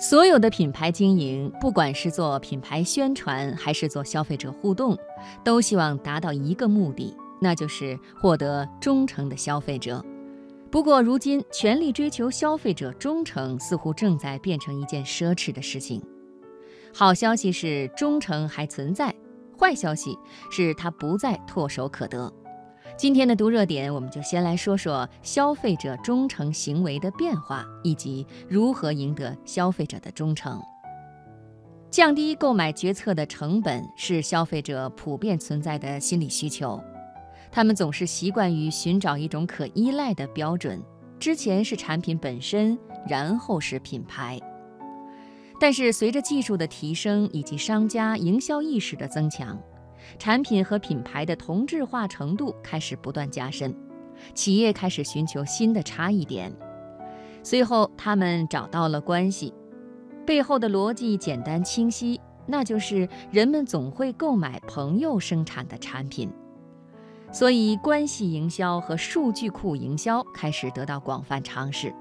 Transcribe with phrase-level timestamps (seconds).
[0.00, 4.96] 所有的品牌经营，不管是做品牌宣传还是做消费者互动，
[5.42, 10.04] 都希望达到一个目的，那就是获得忠诚的消费者。
[10.70, 16.00] 不过，如今全力追求消费者忠诚，似乎正在变成一件奢侈的事情。
[16.94, 19.12] 好消息是忠诚还存在，
[19.58, 20.16] 坏消息
[20.48, 22.32] 是它不再唾手可得。
[22.98, 30.60] 今天的读热点，我们就先来说说消费者忠诚行为的变化，以及如何赢得消费者的忠诚。
[31.92, 36.82] 降低购买决策的成本是消费者普遍存在的心理需求，
[37.52, 40.82] 他们总是习惯于寻找一种可依赖的标准，
[41.20, 44.40] 之前是产品本身，然后是品牌。
[45.60, 49.56] 但是随着技术的提升以及商家营销意识的增强。
[50.18, 53.74] 产品和品牌的同质化程度开始不断加深，
[54.34, 56.52] 企业开始寻求新的差异点。
[57.42, 59.54] 随后，他们找到了关系，
[60.26, 66.30] 背后的逻辑简单清晰，那就是人们总会购买朋友生产的产品。
[67.30, 71.94] 所以，关系营销和数据库营销开始得到广泛尝试。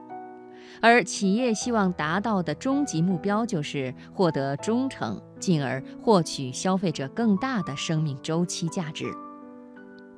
[0.81, 9.05] 而企业希望达到的终极目标就是获得忠诚，进而获取消费者更大的生命周期价值。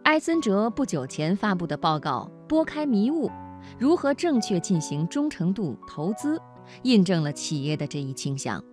[0.04, 3.30] 埃森哲不久前发布的报告《拨开迷雾：
[3.78, 6.38] 如何正确进行忠诚度投资》，
[6.84, 8.64] 印证了企业的这一倾向。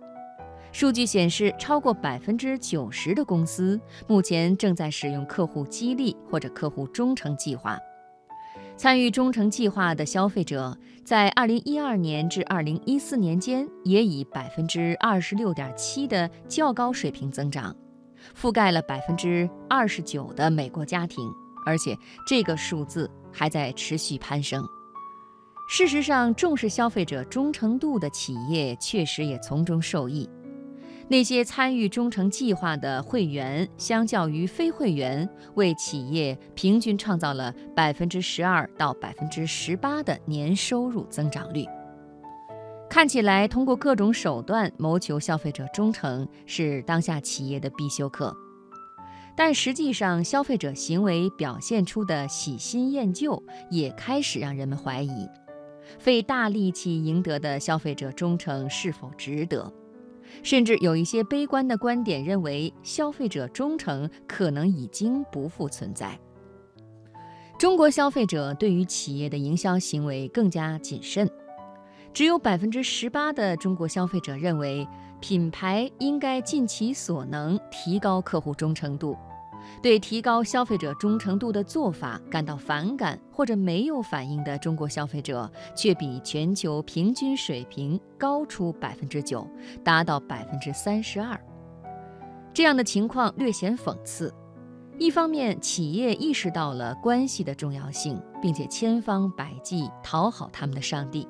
[0.71, 7.77] 数据显示，超过百分之九十的公司目前正在使用客户激励或者客户忠诚计划。
[8.77, 17.75] 参与忠诚计划的消费者，在二零一二年至二零一四年间，也以百分之二十六点七的较高水平增长，
[18.39, 21.27] 覆盖了百分之二十九的美国家庭，
[21.65, 24.63] 而且这个数字还在持续攀升。
[25.67, 30.29] 事实上，重视消费者忠诚度的企业确实也从中受益。
[31.09, 41.65] 那些参与忠诚计划的会员，相较于非会员，为企业平均创造了百分之十二到百分之十八的年收入增长率。
[42.89, 48.35] 看起来，通过各种手段谋求消费者忠诚是当下企业的必修课，
[49.35, 55.29] 但实际上，消费者行为表现出的喜新厌旧也开始让人们怀疑，
[55.99, 59.71] 费大力气赢得的消费者忠诚是否值得。
[60.43, 66.19] 甚至有一些悲观的观点认为，消费者忠诚可能已经不复存在。
[67.57, 71.29] 中国消费者对于企业的营销行为更加谨慎，
[72.13, 74.87] 只有百分之十八的中国消费者认为
[75.19, 79.17] 品牌应该尽其所能提高客户忠诚度。
[79.81, 89.47] 对提高消费者忠诚度的做法感到反感或者没有反应的中国消费者，却比全球平均水平高出百分之九，
[89.83, 91.39] 达到百分之三十二。
[92.53, 94.33] 这样的情况略显讽刺。
[94.99, 101.27] 一方面，企业意识到了关系的重要性，并且千方百计讨好他们的上帝；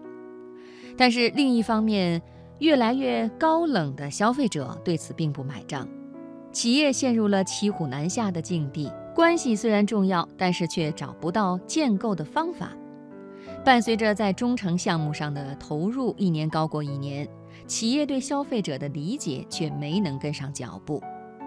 [0.97, 2.21] 但是另一方面，
[2.59, 5.85] 越来越高冷的消费者对此并不买账。
[6.51, 12.71] 企业陷入了骑虎难下的境地，关系虽然重要，但是却找不到建构的方法。
[13.63, 17.27] 伴随着在忠诚项目上的投入一年高过一年，
[17.67, 21.01] 企业对消费者的理解却没能跟上脚步。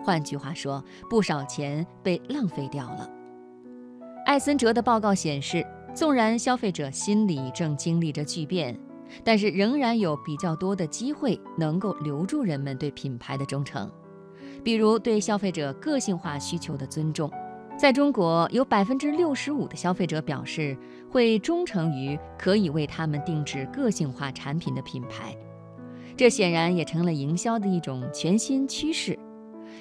[0.05, 3.09] 换句话说，不少钱被浪费掉了。
[4.27, 8.78] 艾森哲的报告显示，纵然消费者心理正经历着巨变，
[9.25, 13.91] 但是仍然有比较多的机会能够留住人们对品牌的忠诚。
[14.62, 17.31] 比如对消费者个性化需求的尊重，
[17.78, 20.76] 在中国有百分之六十五的消费者表示
[21.10, 25.34] 会忠诚于可以为他们定制个性化产品的品牌，
[26.16, 29.19] 这显然也成了营销的一种全新趋势。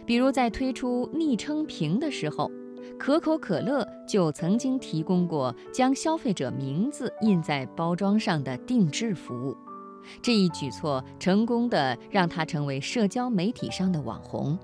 [0.06, 2.50] 比如在推出昵称瓶的时候，
[2.97, 9.56] 可口可乐就曾经提供过将消费者名字印在包装上的定制服务。
[10.22, 14.57] 这一举措成功的让它成为社交媒体上的网红。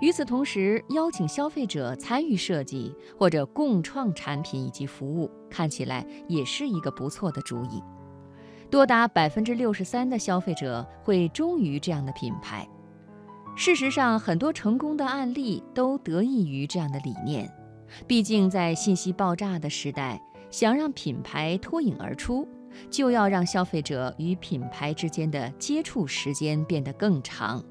[0.00, 7.82] 与此同时，邀请消费者参与设计或者共创产品以及服务，看起来也是一个不错的主意。
[8.68, 12.68] 多达百分之六十三的消费者会忠于这样的品牌。
[13.54, 17.48] 事实上，很多成功的案例都得益于这样的理念。
[18.08, 20.20] 毕竟，在信息爆炸的时代，
[20.50, 22.48] 想让品牌脱颖而出，
[22.90, 27.62] 就要让消费者与品牌之间的接触时间变得更长。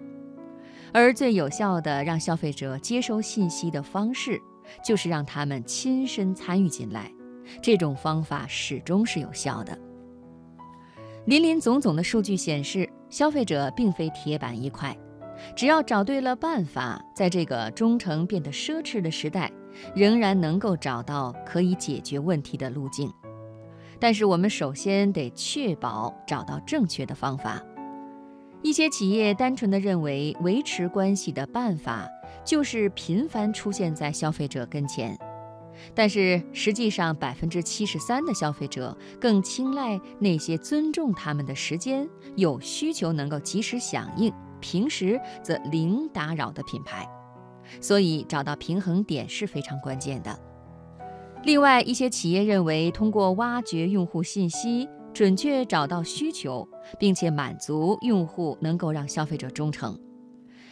[0.94, 4.42] 而最有效的让消费者接收信息的方式，
[4.84, 7.12] 就是让他们亲身参与进来。
[7.62, 9.78] 这种方法始终是有效的。
[11.26, 14.98] 林林总总的数据显示，消费者并非铁板一块，
[15.56, 19.52] 只要找对了办法，在这个忠诚变得奢侈的时代，
[19.96, 23.12] 仍然能够找到可以解决问题的路径。
[24.02, 27.62] 但是，我们首先得确保找到正确的方法。
[28.64, 32.10] 一些企业单纯的认为，维持关系的办法
[32.44, 35.16] 就是频繁出现在消费者跟前。
[35.94, 47.08] 但是实际上，百分之七十三的消费者更青睐那些尊重他们的时间、有需求能够及时响应、平时则零打扰的品牌。
[47.80, 50.51] 所以，找到平衡点是非常关键的。
[51.44, 56.68] 另外，一些企业认为，通过挖掘用户信息，准确找到需求，
[57.00, 60.00] 并且满足用户，能够让消费者忠诚。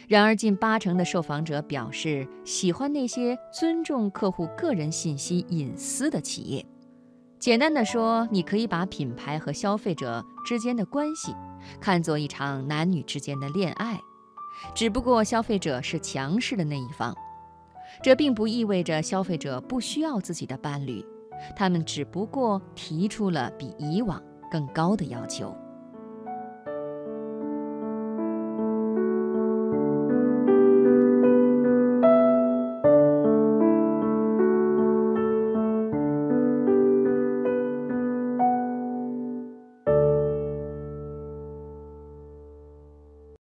[0.06, 6.64] 然而，近八成的受访者表示喜欢那些尊重客户个人信息隐私的企业。
[7.40, 11.34] 简单的说，你可以把品牌和消费者之间的关系
[11.80, 13.98] 看作一场男女之间的恋爱，
[14.72, 17.12] 只不过消费者是强势的那一方。
[18.02, 21.04] 这并不意味着消费者不需要自己的伴侣，
[21.56, 25.54] 他们只不过提出了比以往更高的要求。